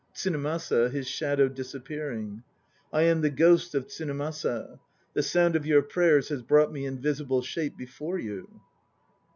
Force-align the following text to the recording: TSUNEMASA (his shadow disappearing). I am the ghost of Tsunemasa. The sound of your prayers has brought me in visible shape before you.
TSUNEMASA 0.15 0.89
(his 0.89 1.07
shadow 1.07 1.47
disappearing). 1.47 2.41
I 2.91 3.03
am 3.03 3.21
the 3.21 3.29
ghost 3.29 3.75
of 3.75 3.85
Tsunemasa. 3.85 4.79
The 5.13 5.21
sound 5.21 5.55
of 5.55 5.67
your 5.67 5.83
prayers 5.83 6.29
has 6.29 6.41
brought 6.41 6.71
me 6.73 6.85
in 6.87 6.97
visible 6.97 7.43
shape 7.43 7.77
before 7.77 8.17
you. 8.17 8.61